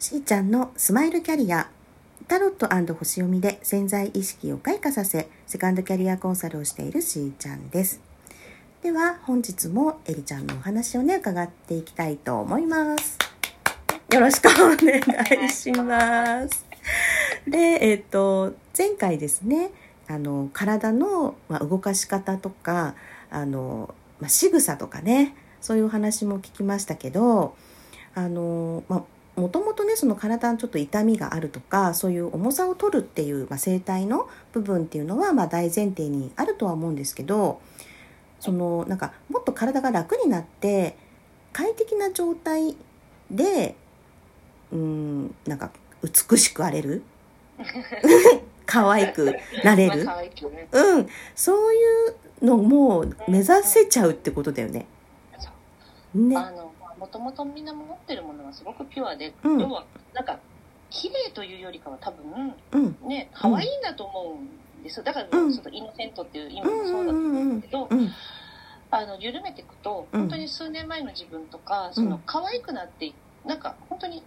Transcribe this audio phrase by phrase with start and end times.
[0.00, 1.68] しーちゃんのスマイルキャリア。
[2.26, 8.00] タロット星読みで潜在意識を開花させセカンドキャリアコンサルをしているしーちゃんです。
[8.82, 13.18] では本日もえりちゃんのお話をね伺っていきたいと思います。
[14.10, 16.64] よろしくお願いします。
[17.46, 19.70] でえっ、と前回ですね
[20.08, 22.94] あの体の、ま、動かし方とか
[23.30, 27.54] あの、まあ、仕草とかねそういうお話も聞きましたけど
[28.14, 29.02] あの、まあ、
[29.40, 37.60] もともとねその体にちょっと痛みがあるとかそういう重さを取るっていう、まあ、生態の部分っていうのは、まあ、大前提にあるとは思うんですけど
[38.38, 40.96] そのなんかもっと体が楽になって
[41.52, 42.76] 快適な状態
[43.30, 43.74] で
[44.72, 45.70] うんなんか
[46.02, 47.02] 美しく荒れる
[48.66, 49.34] 可愛く
[49.64, 50.06] なれる、
[50.72, 51.08] うん。
[51.34, 51.78] そうい
[52.42, 54.86] うのも目指せちゃうってことだよね。
[56.14, 56.36] ね。
[56.36, 56.69] あの
[57.00, 60.38] もともとみんな持ってるものがすごくピュアで、うん、要はなんか
[60.90, 65.04] 綺麗というよりかは多分、うん、ね可愛いんだと思うんですよ。
[65.04, 67.88] だから、うん、そのイノセントっていう意味もそうだと思うんだけど、
[68.90, 73.12] あの緩めていくと本当に数年前の自分とか、その可愛くなって
[73.46, 74.22] なんか本当に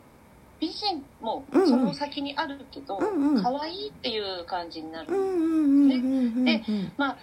[0.59, 5.11] 美人もその先にあるけど、うんうん、可愛いっていう感じになる。
[5.11, 6.63] んですね。
[6.65, 7.17] で、まあ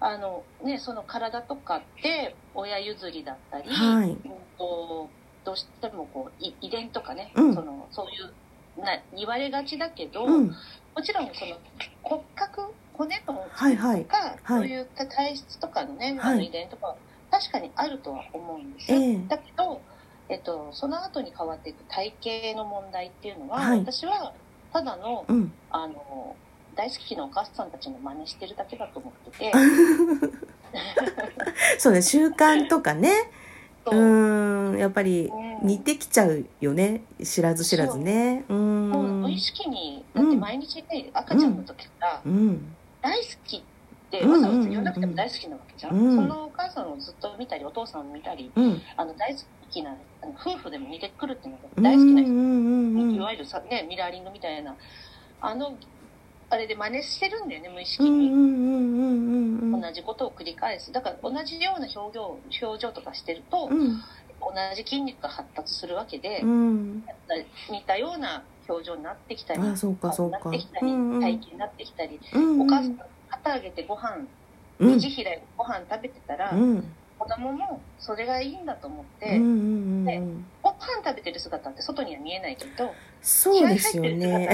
[0.00, 4.16] あのね、その体とかって親譲りだったり、はい、
[4.58, 8.10] どうしてもこう遺伝とかね、うん、そのそうい
[8.78, 11.56] うな言われがちだけど、うん、もちろんその
[12.02, 14.06] 骨格骨のとか、はいはい、
[14.46, 16.96] そういった体質とかのね、はい、遺伝とかは
[17.30, 18.98] 確かにあるとは思うんですよ。
[18.98, 19.80] えー、だけど
[20.28, 22.12] えっと、その後に変わっていく体
[22.52, 24.32] 型の問題っていうのは、はい、私は
[24.72, 26.36] ただのうん、あの
[26.76, 29.52] 大好きなお母さんたちの真似してるだけだと思ってて。
[31.78, 33.30] そうね習慣とかね。
[33.86, 34.74] う。
[34.74, 35.30] んやっぱり
[35.62, 38.44] 似てきちゃうよね、知らず知らずね。
[38.48, 38.54] う。
[38.54, 38.90] ん。
[38.90, 43.62] もう無意識にだって毎日ね、赤ちゃんの時から、うん、大好きっ
[44.10, 54.76] てわざわざ言わなくても大好きなわけじゃん、うん、そのお母さんをずっと見たりお父さんを見たり、うん、あの大好きなあの夫婦でも似てくるっていうのが大好きな人、いわゆるさ、ね、ミラーリングみたいな
[55.40, 55.76] あの
[56.48, 58.30] あれで真似してるんだよね無意識に。
[59.80, 60.92] 同じことを繰り返す。
[60.92, 63.98] だから同じような表情表情とかしてると、うん、
[64.40, 67.04] 同じ筋肉が発達するわけで、うん、
[67.70, 70.38] 似たような表情になってきたりそうかそうか。
[70.38, 74.26] なってきたり、うんうん、体型になってきたり、うんうん、お母さん肩上げてご飯
[74.78, 76.84] 肘開いてご飯食べてたら、うん。
[77.18, 79.52] 子供もそれがいいんだと思って、うんうんう
[80.02, 80.22] ん、で
[80.78, 84.48] ご飯食べてる姿って外には見えないけどそうですよね。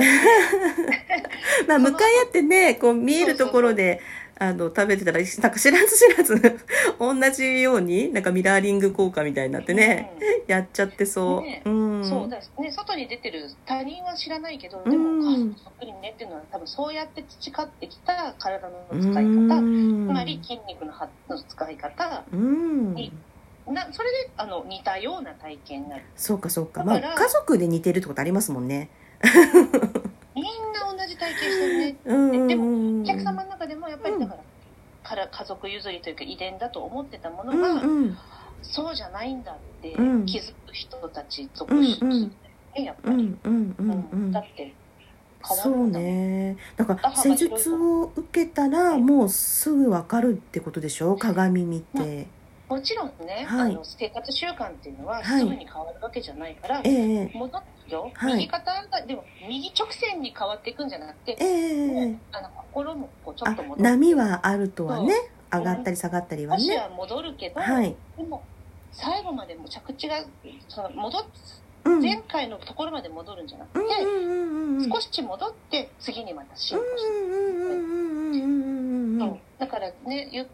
[1.68, 4.00] まあ向かい合ってねこう見えるところで
[4.38, 6.58] あの食べてたらなんか知らず知らず
[6.98, 10.10] 同じようになんかミラーリング効果みたいになってね、
[10.46, 11.42] うん、やっちゃってそう。
[11.42, 12.72] ね、うん、そうですね。
[12.72, 19.24] 外に出てる他人は知らないけどでも、うん、そっくりねっていうのは多分そうやって培ってきた体の使い方、う
[19.60, 20.92] ん、つまり筋肉の
[21.28, 23.12] の使い方に、
[23.66, 26.02] なそれであの似たような体験になる。
[26.16, 26.82] そうかそうか。
[26.84, 28.88] まあ家族で似てるってことありますもんね。
[30.34, 34.42] みんな同じ体験してるね、うんうんうん、でもお客様の中でもやっぱりだから,、
[35.04, 38.18] から家族譲りというか遺伝だと思ってたものが、うんうん、
[38.62, 39.92] そうじゃないんだって
[40.26, 42.08] 気づく人たち続出する
[42.74, 44.74] ね、やっぱり、うんうんうん、だって
[45.44, 46.56] そうね。
[46.76, 51.16] だから施術を受けたらもうすぐ分かるってことでしょ？
[51.16, 52.26] 鏡見て。
[52.72, 65.14] もちろんね、はい、あの生活習慣っていうのはすぐに変わるわけじゃないから、はい、戻ってよ、はい、右肩がでも右直線に変わっていくんじゃなくて、えー、あの心もこうちょっと戻って波はあるとはね
[65.52, 66.62] 上がったり下がったりはね。
[66.62, 68.42] 足は戻るけど、はい、でも
[68.90, 70.24] 最後までも着地が
[70.68, 71.24] その戻っ
[71.84, 73.86] 前回のところまで戻るんじゃなくて、
[74.88, 77.04] 少し戻って次にまた進歩し
[79.18, 80.46] て、だからねゆっ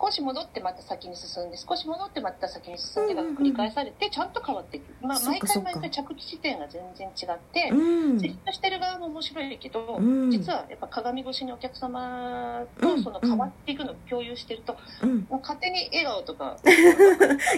[0.00, 16.56] 少し戻ってまた先に進んで少し戻ってまた先に進んでが繰り返されてちゃんと変わっていく、まあ、毎回毎回着地地点が全然違って、うん、じっとしてる側も面白いけど、うん、実はやっぱ鏡越しにお客様とその変わっていくのを共有してると、うん、もう勝手に笑顔とか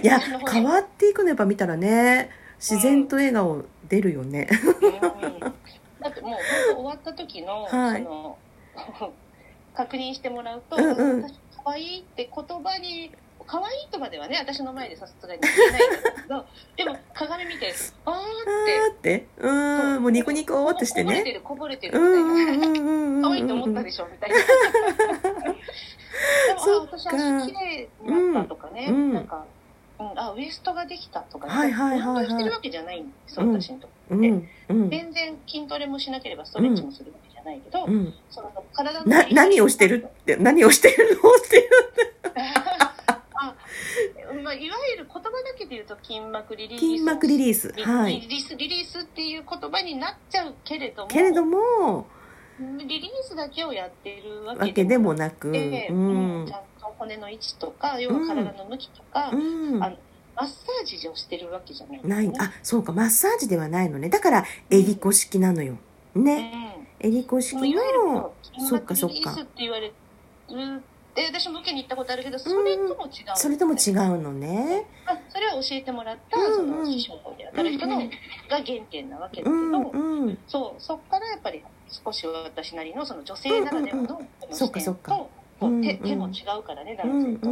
[0.03, 4.49] いや変わっていくのやっぱ見たらね自然と笑顔出るよね、
[6.01, 8.39] だってもう終わった時の、はい、その
[9.77, 11.27] 確認してもらうと、うんうん
[11.65, 13.11] 可愛いって言葉に
[13.47, 16.47] 可愛いとまではね私の前でさすがに言えないんだけど
[16.77, 17.75] でも鏡見て
[18.05, 19.27] あーって。
[19.39, 20.03] うん。
[20.03, 21.41] もうニコニコってしてね。
[21.43, 22.59] こぼれてるこぼれてるみたい
[23.23, 23.29] な。
[23.29, 24.37] 可愛いと思ったでしょみたいな。
[26.47, 29.45] でもあ私足綺麗になったとかね、うん、なんか
[29.99, 34.49] うん、あウエストができたとか、はいはいはいはい、してるわけじゃないんですよ、私にとって、うん。
[34.69, 41.71] うん、全然筋トレもしなければストレッチもするわけじゃないけど、うん、その体のな何をしてるって何をしてるのっていう。
[43.35, 43.55] あ、
[44.43, 46.81] まあ、いわゆる言葉だけで言うと筋膜リリース。
[46.81, 47.73] 筋膜リリース。
[47.83, 48.21] はい。
[48.21, 52.07] リリースリリースっていう言葉になっちゃうけれどもけれども
[52.59, 59.97] リリースだけをやってるわけでもなく、うん、ちゃんと骨の位置とか要は体の向きとか、うん、あの
[60.37, 62.33] マッサージをしてるわけじゃない、ね、ない。
[62.39, 64.09] あそうかマッサージではないのね。
[64.09, 65.77] だから襟子式なのよ。
[66.15, 66.64] ね、うん、
[67.05, 68.33] 襟子式の
[68.69, 69.33] そっかそっか。
[69.33, 69.95] って言われる。
[71.15, 74.87] で私も受けに行ったことあるけどそれとも違う、それとも違うのね。
[75.07, 78.05] あそれは教えてもらった、その師匠であたる人の、が
[78.49, 79.93] 原点なわけだけど、
[80.49, 84.21] そうそこからやっぱり少し私なりのその女性ならではの
[84.51, 85.31] 視点と、
[85.61, 87.49] うんうん、手手も違うからね男性と。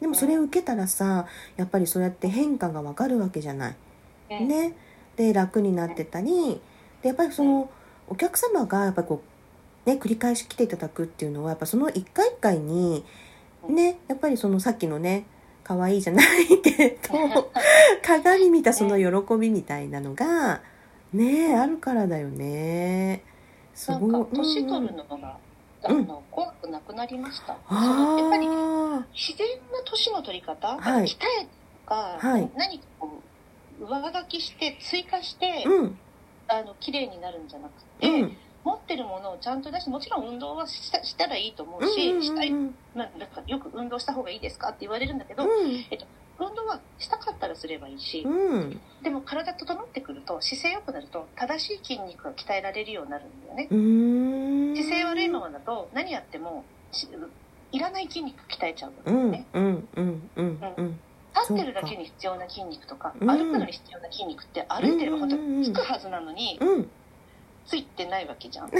[0.00, 1.26] でもそれを受けたらさ
[1.56, 3.76] やっぱりそうやって変化がわかるわけじゃない。
[4.30, 4.74] ね、
[5.16, 6.58] で楽になってたり
[7.02, 7.68] でやっぱりその
[8.08, 9.22] お客様がやっぱこ
[9.86, 13.04] う、ね、繰り返し来ていただくっていうのはやっぱその一回一回に
[13.68, 15.24] ねやっぱりそのさっきのね
[15.64, 17.50] 可愛いじゃないけど
[18.04, 20.60] 鏡見たその喜びみたいなのが
[21.12, 23.22] ねあるからだよね。
[23.74, 24.26] すごい。
[24.34, 25.38] 年取るのが
[25.84, 27.56] あの、怖くなくなりました。
[27.68, 28.46] そのやっぱり
[29.12, 33.20] 自然な年の取り方、はい、鍛えとか、はい、何かこ
[33.80, 35.98] う上書きして追加して、うん、
[36.52, 42.68] あの綺麗になるんじゃなくて、うん、持ってるものをちゃんと出してもちろん運動はしたしたらいいと思うし、うんうんうん、したい、ま
[43.04, 44.68] あ、なんかよく運動した方がいいですか？
[44.68, 45.44] って言われるんだけど、
[45.90, 46.06] えっと
[46.38, 54.74] 運動はしたかったらすればいいし、うん、でも体整ってくると姿勢良くなると正しい筋肉が鍛えられるようになるんだよね。
[54.74, 56.64] 姿勢悪いままだと何やっても
[57.70, 60.58] いらない筋肉鍛えちゃうんだよね、うんうんうん。
[60.76, 61.00] うん
[61.34, 66.58] 立ってるだけに必要な筋肉とか、歩くのに必要な筋肉って歩いてれば本当につくはずなのに、
[67.66, 68.70] ついてないわけじゃん。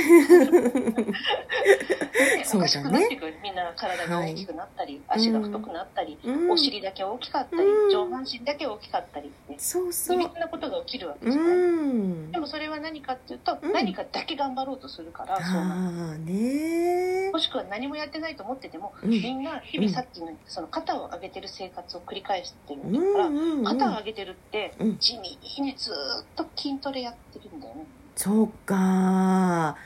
[2.55, 10.21] おかしくなってくる、みんな体が大きくなったり、はい、足が太くなったり、うん、お尻だけ大きかったり、うん、上半身だけ大きかったりってそうそう。
[10.21, 11.57] いろんなことが起きるわけじゃない、う
[11.93, 22.89] ん、でもそれは何かっていうと、何かだけ頑張ろうとするからそうなねもしくは何もやってないと思ってても、みんな日々さっきのその肩を上げてる生活を繰り返してるか
[23.19, 23.31] ら、
[23.65, 25.95] 肩を上げてるって地味にずっ
[26.37, 27.87] と筋トレやってるんだよね。
[28.17, 29.77] そうか。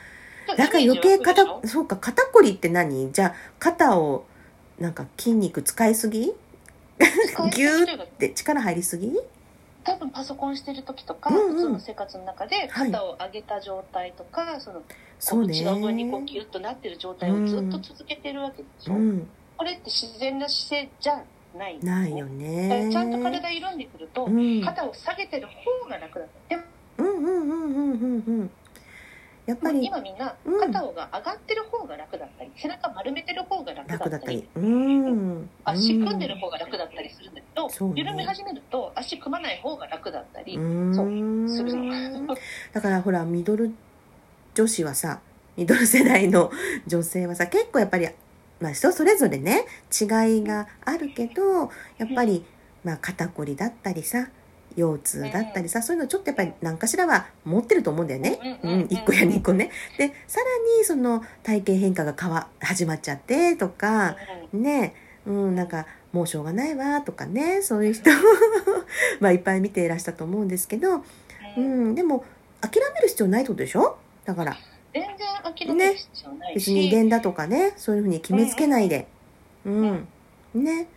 [0.57, 3.11] だから余計肩、そうか、肩こりって何？
[3.11, 4.25] じゃあ、肩を、
[4.79, 6.25] なんか筋肉使いすぎ？
[6.25, 9.11] ギューって力入りすぎ？
[9.83, 14.83] 多分パソコンしてる時とか、うんうん、普通の生活の中で肩を上げた状態とか、はい、その
[15.17, 21.23] そう、ね、内側にこうギュッとなってる状態をずっと続けてるわけでしょ、うん、これって自然な姿勢じゃ
[21.57, 26.63] ない、ね、ないよねちゃんと体緩んでくると、うん、肩を下げてる方が楽だでも
[27.17, 28.51] うんうんうんうんうんうん
[29.47, 42.35] やっぱり今みんな肩が上がってる方が楽だったり、うん、背中丸めてる方が楽だったりうん、足組んでる方が楽だったりするんだけど、ね、緩め始めると足組まない方が楽だったりそうするの。
[42.73, 43.73] だからほらミドル
[44.53, 45.21] 女子はさ
[45.55, 46.51] ミドル世代の
[46.85, 48.09] 女性はさ結構やっぱり
[48.59, 49.65] まあ人それぞれね
[49.97, 52.43] 違いがあるけどやっぱり、
[52.83, 54.27] まあ肩こりだったりさ
[54.77, 58.59] 腰痛だったりさ、そういうのちょっとやっぱり何かしらは持ってると思うんだよね。
[58.63, 59.71] うん、1個や2個ね。
[59.97, 60.45] で、さら
[60.79, 64.15] にその体型変化が変わ、始まっちゃってとか、
[64.53, 64.93] ね、
[65.25, 68.09] うん、なんか、もうしょうがないわとかね、そういう人
[69.19, 71.03] まあいっぱい見ていらしたと思うんですけど、
[71.57, 72.23] うん、でも
[72.61, 73.97] 諦める必要ないってことでしょ？
[74.25, 74.57] だから。
[74.93, 79.07] 全然諦める必要ないし、ね、別に遺伝だとかね、そういうふうに決めつけないで。
[79.65, 80.07] うん。
[80.55, 80.87] うん、ね。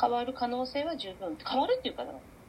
[0.00, 1.36] 変わる可能性は十分。
[1.44, 2.04] 変わるっていうか、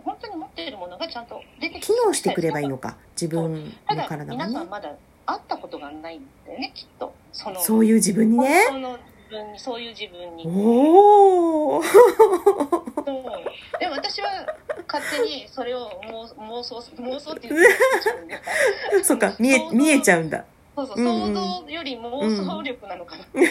[0.07, 1.93] 本当に持っているものがちゃんと出てきて。
[1.93, 2.95] 機能してくればいいのか。
[3.11, 3.71] 自分の
[4.07, 4.95] 体が、ね、皆さんまだ
[5.25, 7.13] 会ったことがないんだよねきっと。
[7.33, 8.65] そのそういう自分にね。
[8.67, 8.97] その
[9.29, 11.81] 自分にそういう自分におお
[13.77, 14.29] でも私は
[14.87, 17.61] 勝手にそれを妄妄想妄想って言っ
[18.97, 20.45] てそうか 見え見えちゃうんだ
[20.77, 23.25] そうそう、想像より妄想力なのかな。
[23.33, 23.47] うん、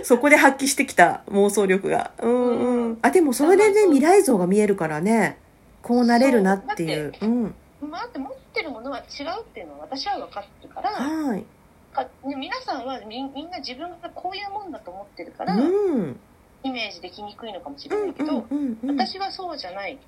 [0.02, 2.12] そこで発揮してきた妄想力が。
[2.22, 2.98] うんうん。
[3.02, 5.38] あ、でもそれでね、未来像が見えるからね、
[5.82, 7.12] こうなれるなっていう。
[7.20, 7.54] ううん。
[7.90, 11.44] まあ、って持ってるものは違うっていうのは私は分かってるから、はい。
[11.92, 16.18] か皆さんはみみんな自分がこういうもんだと思ってるから、うん、
[16.62, 18.46] イメージできにくいのかもしれないけど、
[18.86, 19.98] 私はそうじゃない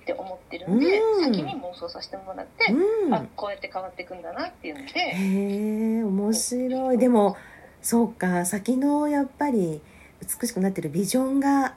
[0.00, 5.00] って思ってるんで、うん、先に妄想させてもらって、うん、あこうやって変わっていくんだなっていうので。
[5.00, 6.98] へえ面白い。
[6.98, 7.36] でも
[7.82, 9.80] そうか先のやっぱり
[10.22, 11.74] 美しくなってるビジョンが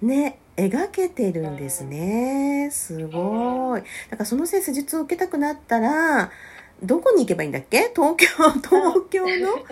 [0.00, 2.68] ね描けてるんですね。
[2.70, 3.82] すごい。
[4.10, 6.30] だからその先生術を受けたくなったら
[6.82, 7.90] どこに行けばいいんだっけ？
[7.94, 8.26] 東京
[8.62, 9.28] 東京の？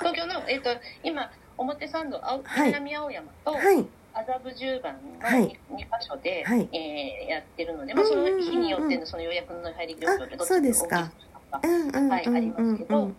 [0.00, 0.70] 東京の、えっ、ー、と
[1.02, 2.20] 今表参道
[2.56, 11.10] 南青山と、はい麻布十番の 2,、はい、2箇所で、はい、えー、やってるので、まあ、その日によってのその予約の入り状況でどっちそうですか。
[11.52, 13.10] はい、ありますけど。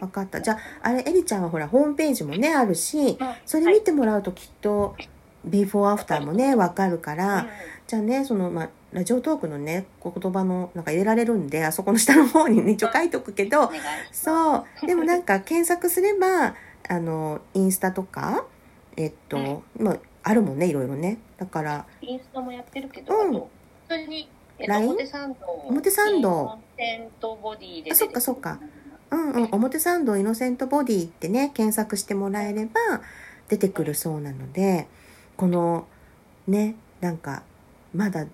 [0.00, 0.40] 分かった。
[0.40, 4.96] じゃああれエリちゃんはほらホームページもねあるしそれ見てもらうときっと、
[5.44, 7.46] ビフォーアフターもね分かるから、
[7.86, 13.70] じゃあねそのまあラジオトークのね言葉のなんか入れられるんであそこの下の方に、ね、一応書いとくけど
[14.10, 14.86] そう。
[14.86, 16.54] でもなんか検索すれば
[16.88, 18.46] あのインスタとか
[18.96, 21.18] えっと、まああるもんねいろいろね。
[21.36, 23.46] だからインスタもやってるけど、うん、普
[23.88, 24.28] 通に、
[24.58, 25.46] えっと、表参道。
[25.46, 26.20] 表参道。
[26.20, 27.92] イノセントボディで。
[27.92, 28.58] あそっかそっか。
[29.10, 29.48] うんうん。
[29.52, 33.02] 表参道イノセントボディってね検索してもらえれば
[33.48, 34.88] 出てくるそうなので
[35.36, 35.86] この
[36.48, 37.42] ねなんか
[37.94, 38.26] まだ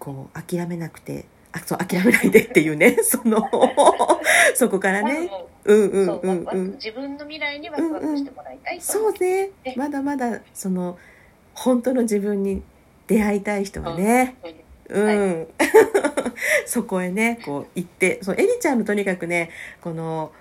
[0.00, 3.48] こう諦めなくてあそう諦めないでっていうね その
[4.54, 5.30] そこからね。
[5.64, 6.72] うんうんうんうん。
[6.72, 9.50] 自分の未来にワクワクしてもらいたい、うんうん、そうね。
[9.76, 10.98] まだまだその
[11.56, 12.62] 本当の自分に
[13.06, 14.36] 出会いたい人はね、
[14.88, 15.48] うん、はい、
[16.66, 20.32] そこへねこう行ってそうエリちゃんのとにかくねこの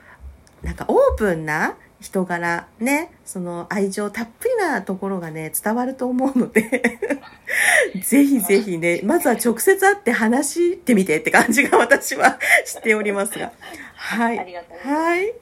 [0.62, 7.00] なんかオープンな人柄ねその愛情たっぷりなところがね伝わると思うので
[8.04, 13.52] ぜひぜひねまずは直接会って話してみてって感じが私はしておりますが。
[13.96, 14.38] はい。
[14.84, 15.34] はい。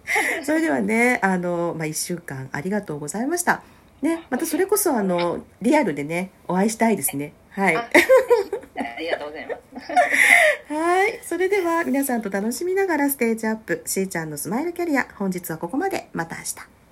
[0.45, 3.61] それではね、あの、まあ、一週間ありがとうございました。
[4.03, 7.31] ね、またそれこそあのリアルでねお会いしたいですね。
[7.51, 7.77] はい。
[7.77, 7.89] あ
[8.99, 9.93] りがとうございます。
[10.73, 11.19] はい。
[11.23, 16.09] それでは皆さんと楽しみながらステージアップ、しーちゃんのスマイルキャリア、本日はここまで。
[16.11, 16.82] また明日。